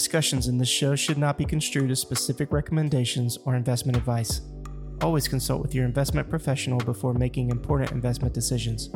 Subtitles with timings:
[0.00, 4.40] Discussions in this show should not be construed as specific recommendations or investment advice.
[5.02, 8.88] Always consult with your investment professional before making important investment decisions.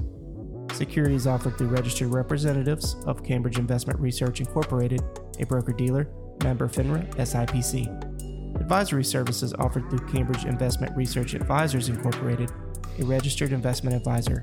[0.72, 5.02] Securities offered through registered representatives of Cambridge Investment Research Incorporated,
[5.40, 6.08] a broker dealer,
[6.42, 8.58] member FINRA, SIPC.
[8.58, 12.50] Advisory services offered through Cambridge Investment Research Advisors Incorporated,
[12.98, 14.42] a registered investment advisor.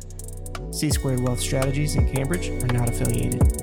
[0.70, 3.61] C Squared Wealth Strategies in Cambridge are not affiliated.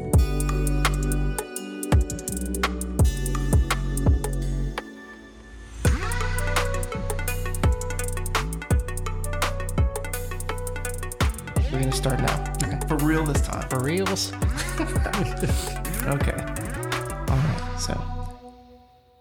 [11.99, 12.55] Start now.
[12.63, 12.79] Okay.
[12.87, 13.69] For real this time.
[13.69, 14.33] For reals?
[16.09, 16.33] Okay.
[16.33, 17.77] All right.
[17.79, 18.01] So,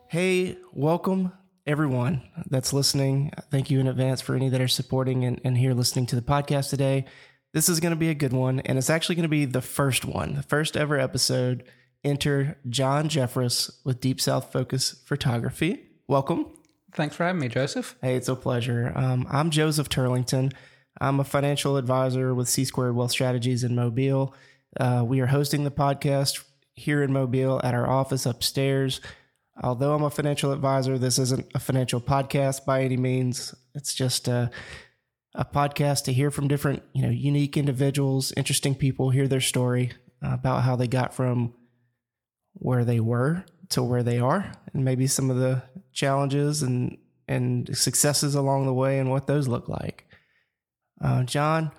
[0.08, 1.34] hey, welcome
[1.66, 3.34] everyone that's listening.
[3.52, 6.22] Thank you in advance for any that are supporting and, and here listening to the
[6.22, 7.04] podcast today.
[7.52, 9.62] This is going to be a good one, and it's actually going to be the
[9.62, 11.64] first one, the first ever episode.
[12.06, 15.82] Enter John Jeffress with Deep South Focus Photography.
[16.08, 16.46] Welcome.
[16.94, 17.98] Thanks for having me, Joseph.
[18.02, 18.94] Hey, it's a pleasure.
[18.96, 20.54] Um, I'm Joseph Turlington.
[21.00, 24.34] I'm a financial advisor with C Squared Wealth Strategies in Mobile.
[24.80, 29.02] Uh, we are hosting the podcast here in Mobile at our office upstairs.
[29.62, 33.54] Although I'm a financial advisor, this isn't a financial podcast by any means.
[33.74, 34.52] It's just a,
[35.34, 39.92] a podcast to hear from different, you know, unique individuals, interesting people, hear their story
[40.24, 41.54] uh, about how they got from
[42.54, 45.62] where they were to where they are, and maybe some of the
[45.92, 50.07] challenges and and successes along the way, and what those look like.
[51.02, 51.72] Uh, John,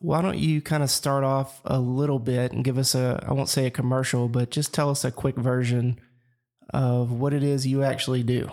[0.00, 3.32] why don't you kind of start off a little bit and give us a, I
[3.32, 6.00] won't say a commercial, but just tell us a quick version
[6.72, 8.50] of what it is you actually do.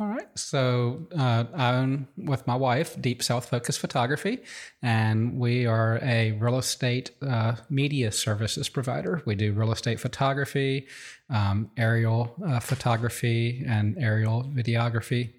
[0.00, 0.26] All right.
[0.34, 4.40] So uh, I own with my wife Deep South Focus Photography,
[4.82, 9.22] and we are a real estate uh, media services provider.
[9.24, 10.88] We do real estate photography,
[11.30, 15.32] um, aerial uh, photography, and aerial videography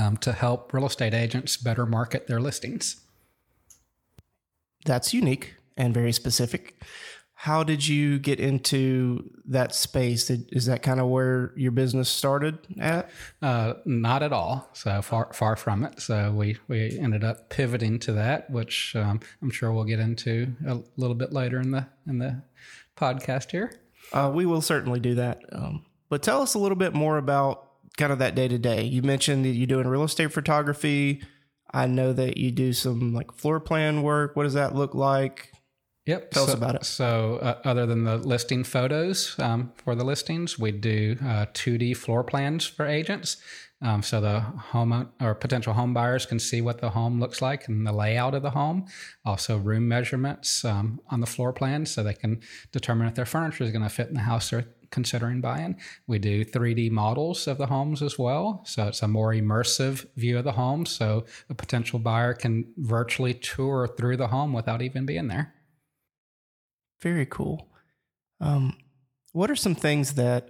[0.00, 3.05] um, to help real estate agents better market their listings.
[4.84, 6.82] That's unique and very specific.
[7.38, 10.26] How did you get into that space?
[10.26, 13.10] Did, is that kind of where your business started at?
[13.42, 14.70] Uh, not at all.
[14.72, 16.00] So far, far from it.
[16.00, 20.54] So we we ended up pivoting to that, which um, I'm sure we'll get into
[20.66, 22.42] a little bit later in the in the
[22.96, 23.70] podcast here.
[24.12, 25.42] Uh, we will certainly do that.
[25.52, 28.82] Um, but tell us a little bit more about kind of that day to day.
[28.82, 31.22] You mentioned that you're doing real estate photography.
[31.76, 34.34] I know that you do some like floor plan work.
[34.34, 35.52] What does that look like?
[36.06, 36.30] Yep.
[36.30, 36.84] Tell so, us about it.
[36.86, 41.94] So, uh, other than the listing photos um, for the listings, we do uh, 2D
[41.96, 43.36] floor plans for agents.
[43.82, 47.68] Um, so the home or potential home buyers can see what the home looks like
[47.68, 48.86] and the layout of the home.
[49.26, 52.40] Also, room measurements um, on the floor plan, so they can
[52.72, 54.64] determine if their furniture is going to fit in the house they're
[54.96, 55.76] considering buying.
[56.06, 60.38] We do 3D models of the homes as well, so it's a more immersive view
[60.38, 60.86] of the home.
[60.86, 65.52] So a potential buyer can virtually tour through the home without even being there.
[67.02, 67.68] Very cool.
[68.40, 68.78] Um,
[69.32, 70.48] what are some things that,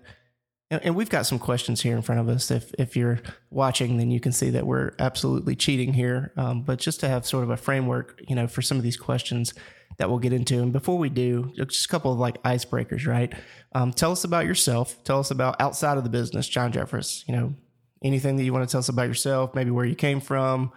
[0.70, 2.48] and, we've got some questions here in front of us.
[2.52, 3.18] If if you're
[3.50, 6.32] watching, then you can see that we're absolutely cheating here.
[6.36, 8.96] Um, but just to have sort of a framework, you know, for some of these
[8.96, 9.54] questions
[9.98, 10.62] that we'll get into.
[10.62, 13.32] And before we do, just a couple of like icebreakers, right?
[13.74, 15.02] Um, tell us about yourself.
[15.04, 17.26] Tell us about outside of the business, John Jeffress.
[17.26, 17.54] You know,
[18.02, 20.72] anything that you want to tell us about yourself, maybe where you came from,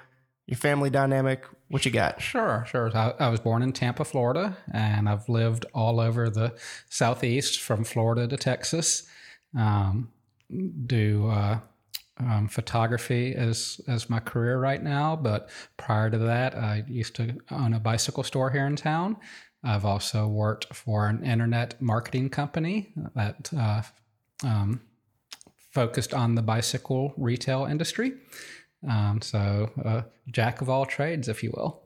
[0.47, 1.45] your family dynamic.
[1.67, 2.19] What you got?
[2.21, 2.89] Sure, sure.
[2.95, 6.55] I, I, was born in Tampa, Florida, and I've lived all over the
[6.89, 9.07] southeast, from Florida to Texas.
[9.55, 10.09] Um,
[10.87, 11.59] do uh,
[12.19, 17.38] um, photography as as my career right now, but prior to that, I used to
[17.52, 19.18] own a bicycle store here in town.
[19.63, 23.81] I've also worked for an internet marketing company that uh,
[24.44, 24.81] um,
[25.72, 28.13] focused on the bicycle retail industry.
[28.88, 31.83] Um, so, uh, jack of all trades, if you will.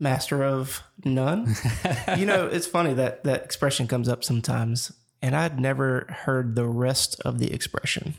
[0.00, 1.54] Master of none.
[2.16, 4.92] you know, it's funny that that expression comes up sometimes,
[5.22, 8.14] and I'd never heard the rest of the expression.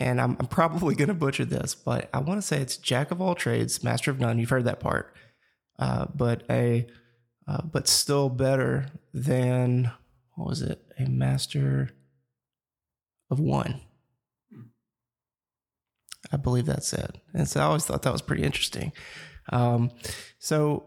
[0.00, 3.10] And I'm, I'm probably going to butcher this, but I want to say it's jack
[3.10, 4.38] of all trades, master of none.
[4.38, 5.14] You've heard that part,
[5.78, 6.86] uh, but a
[7.46, 9.90] uh, but still better than
[10.34, 10.80] what was it?
[10.98, 11.90] A master
[13.30, 13.80] of one.
[16.32, 17.18] I believe that's it.
[17.34, 18.92] And so I always thought that was pretty interesting.
[19.50, 19.90] Um,
[20.38, 20.84] so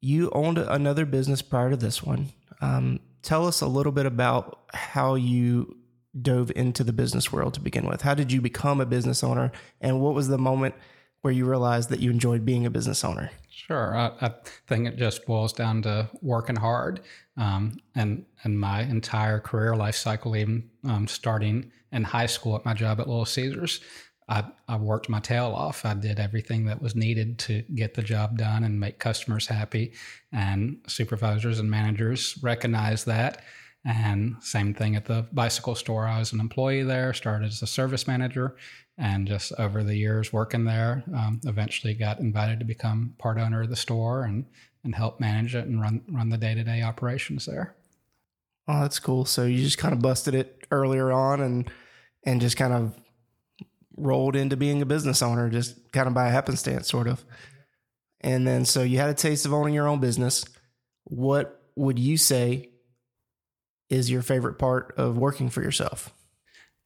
[0.00, 2.28] you owned another business prior to this one.
[2.60, 5.76] Um, tell us a little bit about how you
[6.20, 8.02] dove into the business world to begin with.
[8.02, 10.74] How did you become a business owner, and what was the moment
[11.22, 13.30] where you realized that you enjoyed being a business owner?
[13.48, 13.96] Sure.
[13.96, 14.34] I, I
[14.66, 17.00] think it just boils down to working hard.
[17.36, 22.64] Um, and, and my entire career life cycle, even um, starting in high school at
[22.64, 23.80] my job at Little Caesars,
[24.28, 25.84] I, I worked my tail off.
[25.84, 29.92] I did everything that was needed to get the job done and make customers happy.
[30.32, 33.44] And supervisors and managers recognize that.
[33.84, 36.06] And same thing at the bicycle store.
[36.06, 38.56] I was an employee there, started as a service manager,
[38.96, 43.62] and just over the years working there, um, eventually got invited to become part owner
[43.62, 44.46] of the store and
[44.84, 47.76] and help manage it and run run the day to day operations there.
[48.68, 49.24] Oh, that's cool.
[49.24, 51.70] So you just kind of busted it earlier on and
[52.24, 52.94] and just kind of
[53.96, 57.24] rolled into being a business owner, just kind of by happenstance, sort of.
[58.20, 60.44] And then so you had a taste of owning your own business.
[61.04, 62.71] What would you say
[63.92, 66.14] is your favorite part of working for yourself?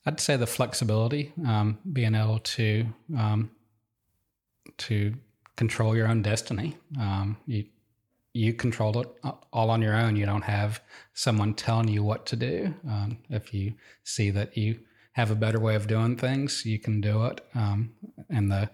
[0.05, 2.87] I'd say the flexibility, um, being able to
[3.17, 3.50] um,
[4.79, 5.14] to
[5.56, 6.76] control your own destiny.
[7.00, 7.67] Um, you
[8.35, 9.08] you control it
[9.53, 10.17] all on your own.
[10.17, 10.82] You don't have
[11.14, 12.75] someone telling you what to do.
[12.87, 14.81] Um, if you see that you
[15.12, 17.41] have a better way of doing things, you can do it.
[17.55, 17.94] Um,
[18.29, 18.69] in the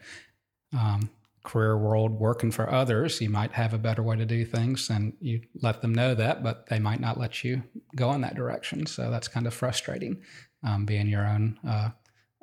[0.72, 1.10] um,
[1.42, 5.12] career world, working for others, you might have a better way to do things, and
[5.20, 7.62] you let them know that, but they might not let you
[7.96, 8.86] go in that direction.
[8.86, 10.22] So that's kind of frustrating.
[10.64, 11.90] Um, being your own uh,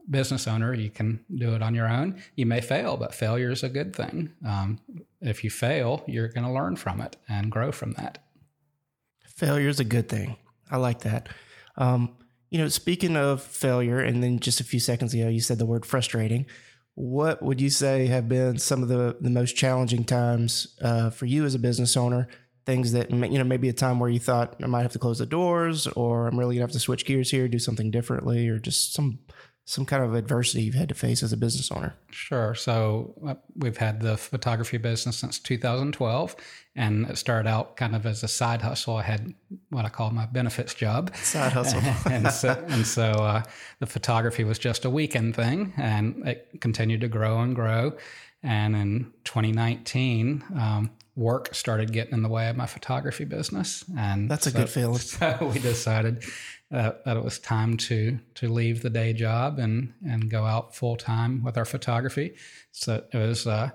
[0.09, 2.21] business owner, you can do it on your own.
[2.35, 4.33] You may fail, but failure is a good thing.
[4.45, 4.79] Um,
[5.21, 8.23] if you fail, you're going to learn from it and grow from that.
[9.25, 10.35] Failure is a good thing.
[10.69, 11.29] I like that.
[11.77, 12.17] Um,
[12.49, 15.65] you know, speaking of failure, and then just a few seconds ago, you said the
[15.65, 16.45] word frustrating.
[16.99, 21.27] What would you say have been some of the, the most challenging times uh, for
[21.27, 22.27] you as a business owner?
[22.65, 25.19] Things that, you know, maybe a time where you thought I might have to close
[25.19, 28.59] the doors or I'm really to have to switch gears here, do something differently, or
[28.59, 29.19] just some
[29.69, 31.93] some kind of adversity you've had to face as a business owner?
[32.09, 32.55] Sure.
[32.55, 36.35] So uh, we've had the photography business since 2012,
[36.75, 38.97] and it started out kind of as a side hustle.
[38.97, 39.31] I had
[39.69, 41.15] what I call my benefits job.
[41.17, 41.81] Side hustle.
[42.11, 43.43] and so, and so uh,
[43.77, 47.95] the photography was just a weekend thing, and it continued to grow and grow.
[48.41, 50.89] And in 2019, um,
[51.19, 54.99] work started getting in the way of my photography business, and that's a good feeling.
[54.99, 56.23] So we decided
[56.71, 60.75] uh, that it was time to to leave the day job and and go out
[60.75, 62.35] full time with our photography.
[62.71, 63.71] So it was uh,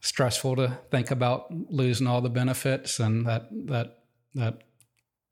[0.00, 3.98] stressful to think about losing all the benefits and that that
[4.34, 4.64] that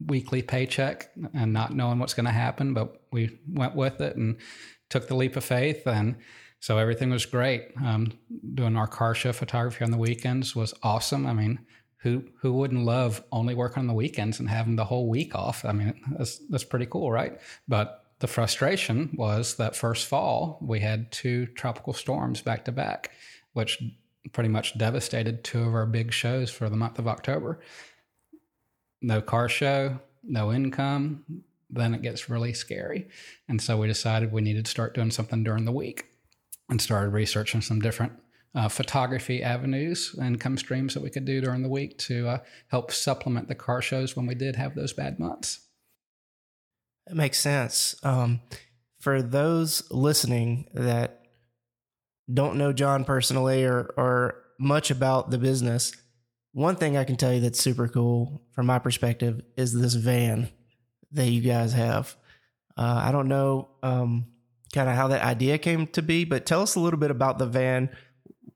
[0.06, 2.75] weekly paycheck and not knowing what's going to happen.
[2.75, 4.37] But we went with it and
[4.88, 6.17] took the leap of faith and.
[6.60, 7.72] So everything was great.
[7.82, 8.12] Um,
[8.54, 11.26] doing our car show photography on the weekends was awesome.
[11.26, 11.58] I mean,
[11.96, 15.64] who who wouldn't love only working on the weekends and having the whole week off?
[15.64, 17.40] I mean, that's that's pretty cool, right?
[17.66, 23.10] But the frustration was that first fall we had two tropical storms back to back,
[23.54, 23.82] which
[24.32, 27.60] pretty much devastated two of our big shows for the month of October.
[29.00, 31.24] No car show, no income,
[31.70, 33.08] then it gets really scary.
[33.48, 36.09] And so we decided we needed to start doing something during the week
[36.70, 38.12] and started researching some different
[38.55, 42.38] uh, photography avenues, and income streams that we could do during the week to uh,
[42.69, 45.61] help supplement the car shows when we did have those bad months.
[47.08, 47.94] It makes sense.
[48.02, 48.40] Um,
[48.99, 51.22] for those listening that
[52.33, 55.92] don't know John personally or, or much about the business,
[56.52, 60.50] one thing I can tell you that's super cool from my perspective is this van
[61.12, 62.16] that you guys have.
[62.76, 64.26] Uh, I don't know um,
[64.72, 67.38] kind of how that idea came to be, but tell us a little bit about
[67.38, 67.90] the van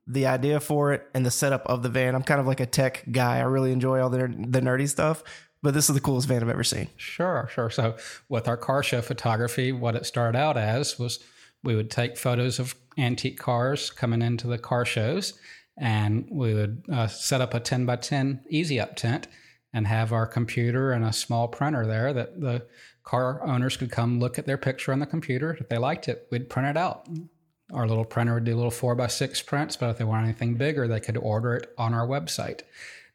[0.06, 2.14] the idea for it and the setup of the van.
[2.14, 3.38] I'm kind of like a tech guy.
[3.38, 5.22] I really enjoy all the the nerdy stuff,
[5.62, 6.88] but this is the coolest van I've ever seen.
[6.96, 7.70] Sure, sure.
[7.70, 7.96] So
[8.28, 11.20] with our car show photography, what it started out as was
[11.62, 15.32] we would take photos of antique cars coming into the car shows,
[15.78, 19.26] and we would uh, set up a 10 by 10 easy up tent
[19.74, 22.64] and have our computer and a small printer there that the
[23.02, 25.58] car owners could come look at their picture on the computer.
[25.60, 27.06] If they liked it, we'd print it out
[27.72, 30.54] our little printer would do little four by six prints, but if they want anything
[30.54, 32.60] bigger, they could order it on our website.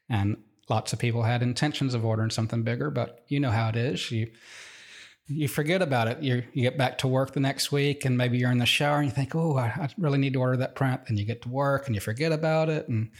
[0.08, 0.38] And
[0.68, 4.10] lots of people had intentions of ordering something bigger, but you know how it is.
[4.10, 4.30] You
[5.26, 6.22] you forget about it.
[6.22, 8.98] You you get back to work the next week, and maybe you're in the shower
[8.98, 11.42] and you think, "Oh, I, I really need to order that print." And you get
[11.42, 13.10] to work and you forget about it, and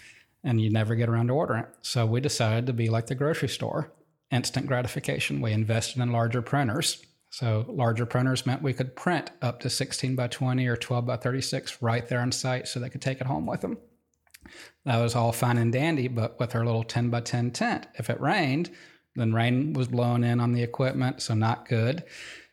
[0.44, 1.68] and you never get around to ordering it.
[1.82, 3.92] So we decided to be like the grocery store,
[4.30, 5.40] instant gratification.
[5.40, 10.16] We invested in larger printers so larger printers meant we could print up to 16
[10.16, 13.26] by 20 or 12 by 36 right there on site so they could take it
[13.26, 13.78] home with them.
[14.84, 18.10] That was all fine and dandy, but with our little 10 by 10 tent, if
[18.10, 18.70] it rained,
[19.14, 22.02] then rain was blowing in on the equipment, so not good.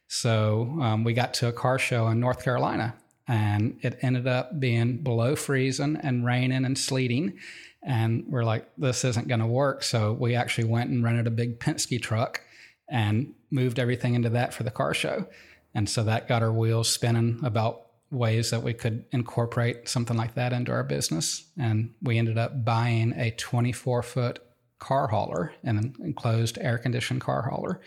[0.08, 2.96] So um, we got to a car show in North Carolina,
[3.28, 7.40] and it ended up being below freezing and raining and sleeting.
[7.88, 9.82] And we're like, this isn't going to work.
[9.82, 12.42] So we actually went and rented a big Penske truck
[12.90, 15.26] and moved everything into that for the car show.
[15.74, 20.36] And so that got our wheels spinning about ways that we could incorporate something like
[20.36, 21.46] that into our business.
[21.58, 24.40] And we ended up buying a 24 foot
[24.80, 27.80] car hauler, an enclosed air conditioned car hauler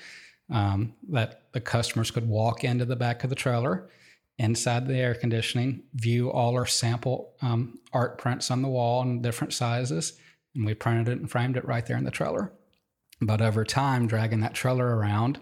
[0.50, 3.90] um, that the customers could walk into the back of the trailer
[4.40, 9.20] inside the air conditioning, view all our sample um, art prints on the wall in
[9.20, 10.14] different sizes.
[10.54, 12.50] And we printed it and framed it right there in the trailer.
[13.20, 15.38] But over time, dragging that trailer around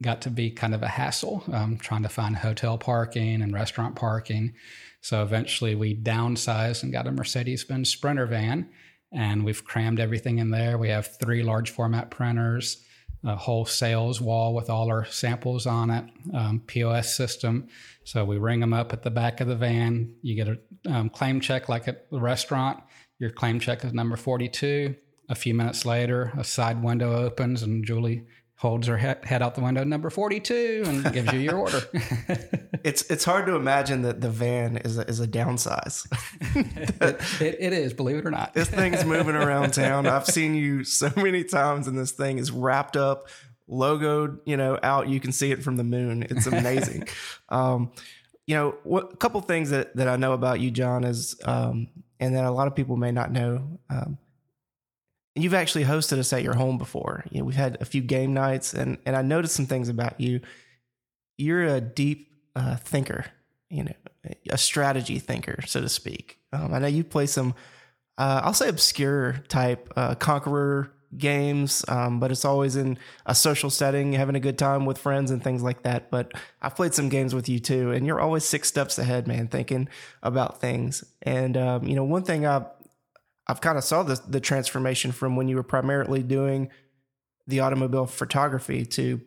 [0.00, 3.96] got to be kind of a hassle, um, trying to find hotel parking and restaurant
[3.96, 4.54] parking.
[5.02, 8.70] So eventually we downsized and got a Mercedes Benz Sprinter van,
[9.12, 10.78] and we've crammed everything in there.
[10.78, 12.82] We have three large format printers,
[13.24, 17.68] a whole sales wall with all our samples on it, um, POS system.
[18.04, 20.14] So we ring them up at the back of the van.
[20.22, 20.58] You get a
[20.90, 22.82] um, claim check like at the restaurant.
[23.18, 24.96] Your claim check is number 42.
[25.28, 28.26] A few minutes later, a side window opens and Julie
[28.62, 31.80] holds her head, out the window, number 42, and gives you your order.
[32.84, 36.06] it's it's hard to imagine that the van is a, is a downsize.
[37.00, 38.54] it, it, it is, believe it or not.
[38.54, 40.06] this thing's moving around town.
[40.06, 43.26] I've seen you so many times, and this thing is wrapped up,
[43.68, 45.08] logoed, you know, out.
[45.08, 46.22] You can see it from the moon.
[46.30, 47.08] It's amazing.
[47.48, 47.90] um,
[48.46, 51.88] you know, what, a couple things that, that I know about you, John, is, um,
[52.20, 53.80] and that a lot of people may not know.
[53.90, 54.18] Um,
[55.34, 57.24] you've actually hosted us at your home before.
[57.30, 60.20] You know, we've had a few game nights, and and I noticed some things about
[60.20, 60.40] you.
[61.38, 63.26] You're a deep uh, thinker,
[63.70, 63.92] you know,
[64.50, 66.38] a strategy thinker, so to speak.
[66.52, 67.54] Um, I know you play some,
[68.18, 73.70] uh, I'll say obscure type uh, conqueror games, um, but it's always in a social
[73.70, 76.10] setting, having a good time with friends and things like that.
[76.10, 79.48] But I've played some games with you too, and you're always six steps ahead, man,
[79.48, 79.88] thinking
[80.22, 81.04] about things.
[81.22, 82.66] And um, you know, one thing I
[83.46, 86.70] I've kind of saw the the transformation from when you were primarily doing
[87.46, 89.20] the automobile photography to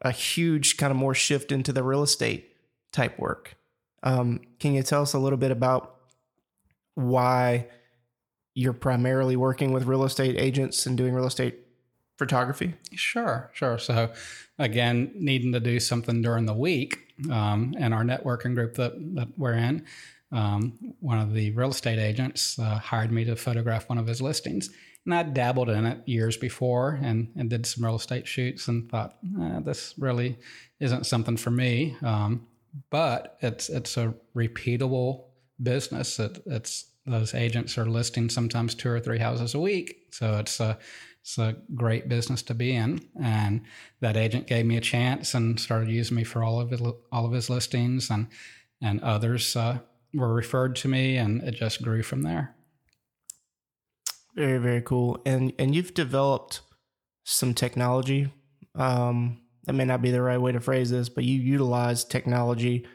[0.00, 2.56] a huge kind of more shift into the real estate
[2.92, 3.56] type work.
[4.02, 5.96] Um, can you tell us a little bit about
[6.94, 7.68] why
[8.54, 11.58] you're primarily working with real estate agents and doing real estate
[12.18, 12.74] photography?
[12.92, 13.78] Sure, sure.
[13.78, 14.12] So,
[14.58, 19.28] again, needing to do something during the week, um, and our networking group that, that
[19.36, 19.86] we're in,
[20.32, 24.22] um, one of the real estate agents uh, hired me to photograph one of his
[24.22, 24.70] listings.
[25.04, 28.90] And I dabbled in it years before and, and did some real estate shoots and
[28.90, 30.38] thought, eh, this really
[30.80, 31.96] isn't something for me.
[32.02, 32.46] Um,
[32.90, 35.24] but it's it's a repeatable
[35.62, 36.18] business.
[36.18, 40.58] It, it's those agents are listing sometimes two or three houses a week, so it's
[40.60, 40.78] a
[41.20, 43.00] it's a great business to be in.
[43.20, 43.62] And
[44.00, 47.26] that agent gave me a chance and started using me for all of his all
[47.26, 48.28] of his listings and
[48.80, 49.78] and others uh,
[50.14, 52.54] were referred to me, and it just grew from there.
[54.34, 55.20] Very very cool.
[55.26, 56.62] And and you've developed
[57.24, 58.32] some technology.
[58.74, 62.86] Um, that may not be the right way to phrase this, but you utilize technology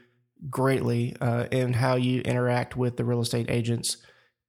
[0.49, 3.97] greatly uh, in how you interact with the real estate agents.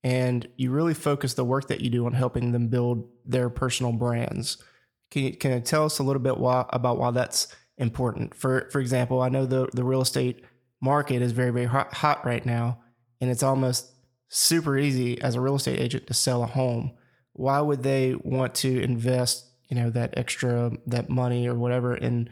[0.02, 3.92] And you really focus the work that you do on helping them build their personal
[3.92, 4.62] brands.
[5.10, 7.48] Can you, can you tell us a little bit why, about why that's
[7.78, 8.34] important?
[8.34, 10.44] For for example, I know the the real estate
[10.80, 12.78] market is very, very hot, right now,
[13.20, 13.92] and it's almost
[14.28, 16.92] super easy as a real estate agent to sell a home.
[17.32, 22.28] Why would they want to invest, you know, that extra that money or whatever in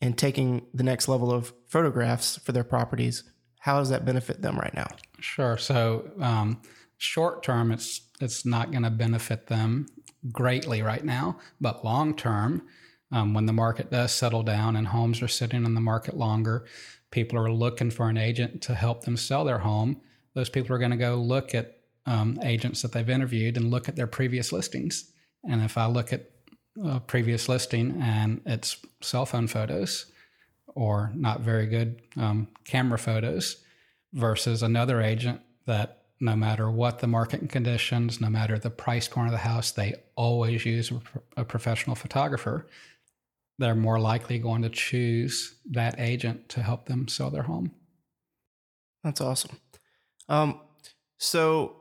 [0.00, 3.24] in taking the next level of photographs for their properties?
[3.60, 4.88] How does that benefit them right now?
[5.20, 5.58] Sure.
[5.58, 6.62] So um,
[6.96, 9.86] short term, it's it's not going to benefit them
[10.30, 12.62] greatly right now, but long term,
[13.10, 16.66] um, when the market does settle down and homes are sitting in the market longer,
[17.10, 20.00] people are looking for an agent to help them sell their home,
[20.34, 23.88] those people are going to go look at um, agents that they've interviewed and look
[23.88, 25.12] at their previous listings.
[25.48, 26.30] And if I look at
[26.82, 30.06] a previous listing and it's cell phone photos
[30.74, 33.64] or not very good um, camera photos
[34.12, 39.26] versus another agent that no matter what the market conditions, no matter the price point
[39.26, 40.92] of the house, they always use
[41.36, 42.66] a professional photographer
[43.60, 47.70] they're more likely going to choose that agent to help them sell their home.
[49.04, 49.58] That's awesome.
[50.30, 50.60] Um,
[51.18, 51.76] so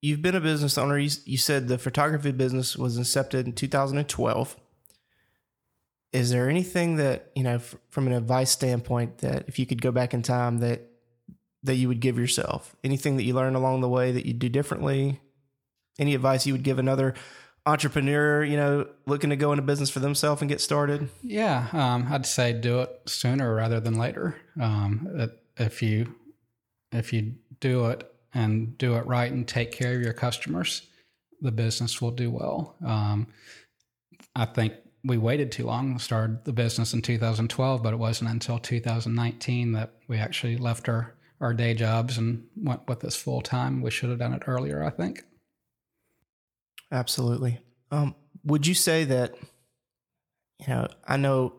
[0.00, 0.98] you've been a business owner.
[0.98, 4.56] You, you said the photography business was incepted in 2012.
[6.14, 9.82] Is there anything that you know, f- from an advice standpoint, that if you could
[9.82, 10.86] go back in time, that
[11.62, 12.74] that you would give yourself?
[12.82, 15.20] Anything that you learned along the way that you'd do differently?
[15.98, 17.14] Any advice you would give another
[17.70, 21.08] entrepreneur, you know, looking to go into business for themselves and get started?
[21.22, 24.36] Yeah, um, I'd say do it sooner rather than later.
[24.60, 26.14] Um, if you
[26.92, 30.82] if you do it and do it right and take care of your customers,
[31.40, 32.76] the business will do well.
[32.84, 33.28] Um,
[34.34, 34.74] I think
[35.04, 35.98] we waited too long.
[35.98, 41.14] Started the business in 2012, but it wasn't until 2019 that we actually left our
[41.40, 43.80] our day jobs and went with this full time.
[43.80, 45.24] We should have done it earlier, I think.
[46.92, 47.60] Absolutely.
[47.90, 49.34] Um, would you say that,
[50.58, 51.54] you know, I know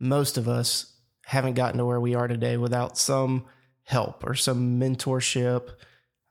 [0.00, 0.92] most of us
[1.26, 3.46] haven't gotten to where we are today without some
[3.84, 5.70] help or some mentorship,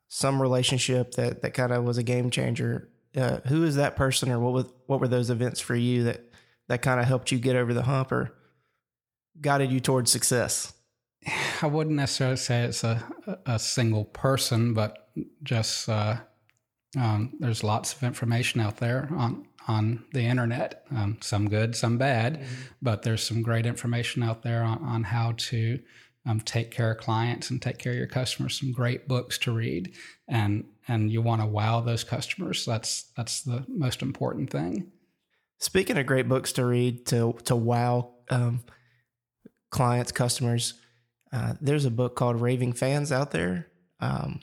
[0.07, 2.89] some relationship that, that kind of was a game changer.
[3.15, 6.21] Uh, who is that person or what was, what were those events for you that,
[6.67, 8.33] that kind of helped you get over the hump or
[9.39, 10.73] guided you towards success?
[11.61, 13.03] I wouldn't necessarily say it's a,
[13.45, 15.09] a single person, but
[15.43, 16.17] just uh,
[16.97, 21.97] um, there's lots of information out there on on the internet, um, some good, some
[21.97, 22.61] bad, mm-hmm.
[22.81, 25.79] but there's some great information out there on, on how to
[26.25, 28.59] um, take care of clients and take care of your customers.
[28.59, 29.95] Some great books to read,
[30.27, 32.65] and and you want to wow those customers.
[32.65, 34.91] That's that's the most important thing.
[35.59, 38.63] Speaking of great books to read to to wow um,
[39.69, 40.75] clients, customers,
[41.31, 43.67] uh, there's a book called Raving Fans out there.
[43.99, 44.41] Um,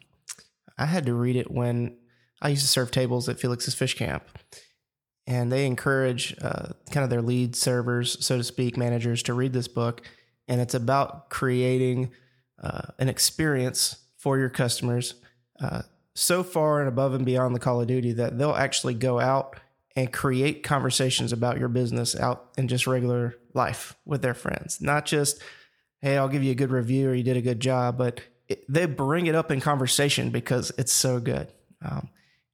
[0.79, 1.97] I had to read it when
[2.41, 4.25] I used to serve tables at Felix's Fish Camp,
[5.27, 9.53] and they encourage uh, kind of their lead servers, so to speak, managers to read
[9.53, 10.03] this book.
[10.49, 12.11] And it's about creating
[12.63, 15.15] uh, an experience for your customers
[15.61, 15.83] uh,
[16.15, 19.57] so far and above and beyond the Call of Duty that they'll actually go out
[19.97, 25.05] and create conversations about your business out in just regular life with their friends, not
[25.05, 25.41] just
[26.01, 28.65] hey, I'll give you a good review or you did a good job, but it,
[28.69, 31.53] they bring it up in conversation because it's so good.
[31.85, 32.09] Um,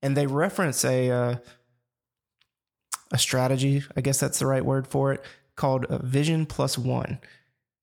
[0.07, 1.37] and they reference a uh,
[3.13, 5.25] a strategy, I guess that's the right word for it,
[5.57, 7.19] called Vision Plus One,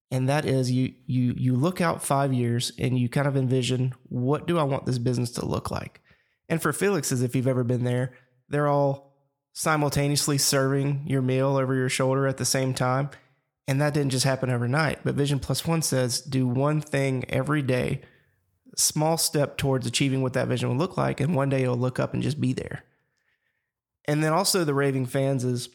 [0.09, 3.93] and that is you you you look out five years and you kind of envision
[4.07, 6.01] what do I want this business to look like.
[6.47, 8.13] And for Felix's, if you've ever been there,
[8.47, 9.17] they're all
[9.51, 13.09] simultaneously serving your meal over your shoulder at the same time
[13.67, 14.99] and that didn't just happen overnight.
[15.03, 18.01] But Vision Plus One says do one thing every day,
[18.75, 21.19] small step towards achieving what that vision will look like.
[21.19, 22.83] And one day it'll look up and just be there.
[24.05, 25.69] And then also the raving fans is,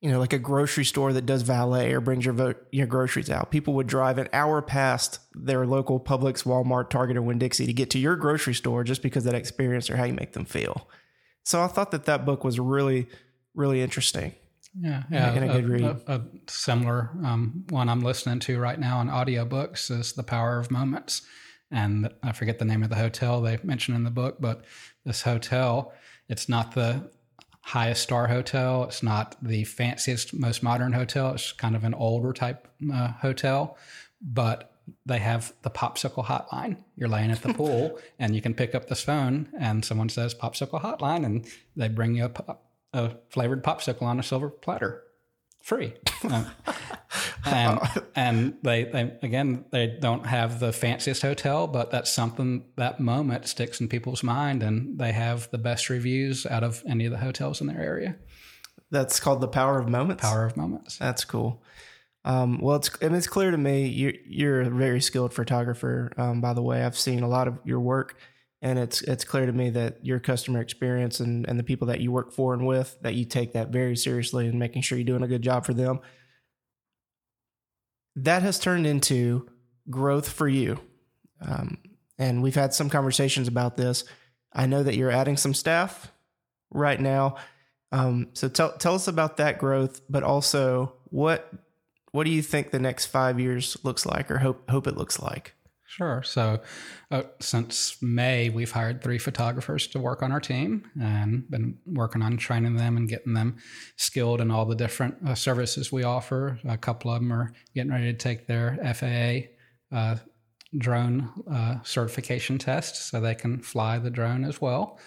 [0.00, 3.30] you know, like a grocery store that does valet or brings your vote, your groceries
[3.30, 3.50] out.
[3.50, 7.72] People would drive an hour past their local Publix, Walmart, Target, or Winn Dixie to
[7.72, 10.88] get to your grocery store just because that experience or how you make them feel.
[11.44, 13.08] So I thought that that book was really,
[13.54, 14.34] really interesting.
[14.78, 15.34] Yeah, yeah.
[15.34, 15.82] a, good read.
[15.82, 20.58] A, a similar um, one I'm listening to right now on audiobooks is The Power
[20.58, 21.22] of Moments.
[21.70, 24.64] And I forget the name of the hotel they mention in the book, but
[25.04, 25.92] this hotel,
[26.28, 27.10] it's not the
[27.62, 28.84] highest star hotel.
[28.84, 31.32] It's not the fanciest, most modern hotel.
[31.34, 33.76] It's kind of an older type uh, hotel,
[34.20, 34.72] but
[35.06, 36.78] they have the popsicle hotline.
[36.96, 40.34] You're laying at the pool and you can pick up this phone and someone says
[40.34, 42.56] popsicle hotline and they bring you a
[42.92, 45.04] a flavored popsicle on a silver platter,
[45.60, 45.94] free.
[46.22, 46.44] Uh,
[47.44, 47.80] and,
[48.14, 53.46] and they, they again they don't have the fanciest hotel, but that's something that moment
[53.46, 57.18] sticks in people's mind, and they have the best reviews out of any of the
[57.18, 58.16] hotels in their area.
[58.90, 60.22] That's called the power of moments.
[60.22, 60.98] Power of moments.
[60.98, 61.62] That's cool.
[62.24, 66.12] Um, well, it's I mean, it's clear to me you're you're a very skilled photographer.
[66.16, 68.16] Um, by the way, I've seen a lot of your work
[68.62, 72.00] and it's it's clear to me that your customer experience and, and the people that
[72.00, 75.04] you work for and with that you take that very seriously and making sure you're
[75.04, 76.00] doing a good job for them
[78.16, 79.48] that has turned into
[79.88, 80.78] growth for you.
[81.40, 81.78] Um,
[82.18, 84.04] and we've had some conversations about this.
[84.52, 86.12] I know that you're adding some staff
[86.70, 87.36] right now.
[87.92, 91.52] Um, so tell, tell us about that growth but also what
[92.12, 95.20] what do you think the next five years looks like or hope hope it looks
[95.20, 95.54] like
[95.90, 96.22] Sure.
[96.22, 96.60] So,
[97.10, 102.22] uh, since May, we've hired three photographers to work on our team and been working
[102.22, 103.56] on training them and getting them
[103.96, 106.60] skilled in all the different uh, services we offer.
[106.64, 109.48] A couple of them are getting ready to take their FAA
[109.96, 110.18] uh,
[110.78, 115.00] drone uh, certification test so they can fly the drone as well.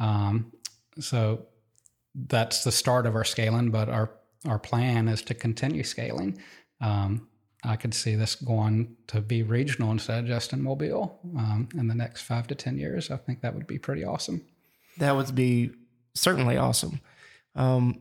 [0.00, 0.50] Um,
[0.98, 1.44] so,
[2.14, 4.12] that's the start of our scaling, but our,
[4.46, 6.38] our plan is to continue scaling.
[6.80, 7.28] Um,
[7.64, 11.86] I could see this going to be regional instead of just in Mobile um, in
[11.86, 13.10] the next five to 10 years.
[13.10, 14.44] I think that would be pretty awesome.
[14.98, 15.70] That would be
[16.14, 17.00] certainly awesome.
[17.54, 18.00] Um,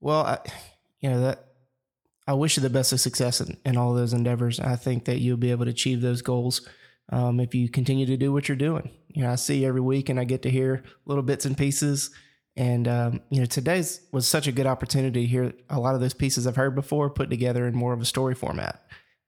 [0.00, 0.38] well, I,
[1.00, 1.44] you know, that
[2.26, 4.60] I wish you the best of success in, in all those endeavors.
[4.60, 6.66] I think that you'll be able to achieve those goals
[7.10, 8.90] um, if you continue to do what you're doing.
[9.08, 11.58] You know, I see you every week and I get to hear little bits and
[11.58, 12.10] pieces
[12.56, 16.00] and um, you know, today's was such a good opportunity to hear a lot of
[16.00, 18.80] those pieces I've heard before put together in more of a story format.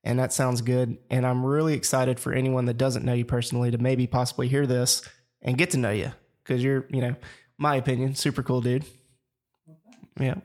[0.05, 0.99] and that sounds good.
[1.11, 4.65] And I'm really excited for anyone that doesn't know you personally to maybe possibly hear
[4.65, 5.03] this
[5.43, 6.13] and get to know you
[6.45, 7.17] because you're, you know,
[7.59, 8.85] my opinion, super cool dude.
[10.21, 10.37] Yeah.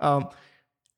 [0.00, 0.28] Um,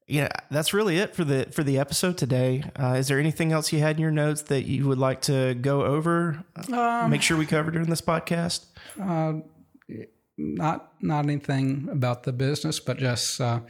[0.09, 2.65] yeah, that's really it for the for the episode today.
[2.81, 5.55] Uh, is there anything else you had in your notes that you would like to
[5.55, 6.45] go over?
[6.73, 8.67] Um, make sure we covered during this podcast.
[9.01, 9.43] Uh,
[10.39, 13.61] not not anything about the business, but just uh,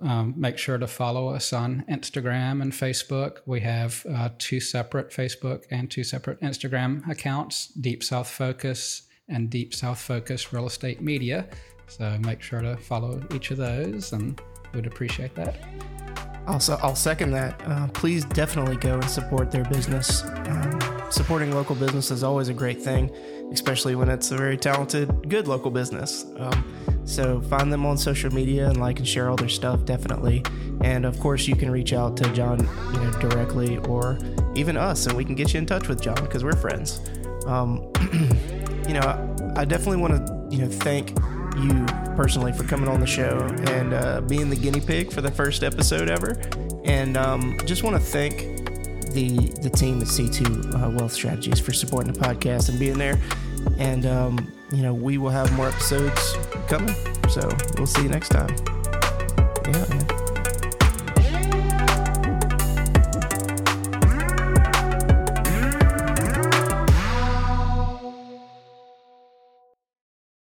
[0.00, 3.38] um, make sure to follow us on Instagram and Facebook.
[3.46, 9.50] We have uh, two separate Facebook and two separate Instagram accounts: Deep South Focus and
[9.50, 11.48] Deep South Focus Real Estate Media.
[11.86, 14.40] So make sure to follow each of those and
[14.74, 15.56] would appreciate that.
[16.48, 17.60] Also, I'll second that.
[17.66, 20.24] Uh, please definitely go and support their business.
[20.24, 23.14] Um, supporting local business is always a great thing,
[23.52, 26.24] especially when it's a very talented, good local business.
[26.38, 26.64] Um,
[27.04, 30.42] so find them on social media and like and share all their stuff, definitely.
[30.80, 32.60] And of course, you can reach out to John,
[32.94, 34.18] you know, directly or
[34.54, 37.00] even us, and we can get you in touch with John because we're friends.
[37.46, 37.92] Um,
[38.88, 41.14] you know, I definitely want to, you know, thank
[41.62, 41.84] you
[42.16, 45.62] personally for coming on the show and uh, being the guinea pig for the first
[45.62, 46.40] episode ever.
[46.84, 48.66] And um, just want to thank
[49.12, 53.20] the the team at C2 uh, Wealth Strategies for supporting the podcast and being there.
[53.78, 56.36] And um, you know, we will have more episodes
[56.68, 56.94] coming.
[57.28, 58.54] So we'll see you next time.
[59.66, 59.86] Yeah.
[59.88, 60.17] Man.